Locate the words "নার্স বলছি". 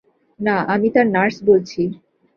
1.15-1.81